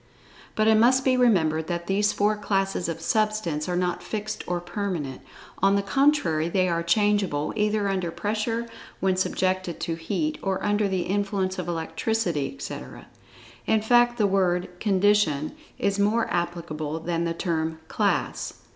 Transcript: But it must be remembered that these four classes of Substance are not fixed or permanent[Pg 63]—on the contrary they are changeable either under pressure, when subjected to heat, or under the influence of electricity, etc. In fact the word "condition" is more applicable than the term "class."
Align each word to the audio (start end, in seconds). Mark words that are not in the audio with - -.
But 0.55 0.67
it 0.67 0.79
must 0.79 1.05
be 1.05 1.15
remembered 1.15 1.67
that 1.67 1.85
these 1.85 2.11
four 2.11 2.35
classes 2.35 2.89
of 2.89 2.99
Substance 3.01 3.69
are 3.69 3.75
not 3.75 4.01
fixed 4.01 4.43
or 4.47 4.59
permanent[Pg 4.59 5.19
63]—on 5.61 5.75
the 5.75 5.83
contrary 5.83 6.49
they 6.49 6.67
are 6.67 6.81
changeable 6.81 7.53
either 7.55 7.87
under 7.87 8.09
pressure, 8.09 8.65
when 8.99 9.15
subjected 9.15 9.79
to 9.81 9.93
heat, 9.93 10.39
or 10.41 10.63
under 10.65 10.87
the 10.87 11.01
influence 11.03 11.59
of 11.59 11.67
electricity, 11.67 12.51
etc. 12.51 13.09
In 13.67 13.83
fact 13.83 14.17
the 14.17 14.25
word 14.25 14.69
"condition" 14.79 15.51
is 15.77 15.99
more 15.99 16.25
applicable 16.33 16.99
than 16.99 17.25
the 17.25 17.35
term 17.35 17.77
"class." 17.87 18.53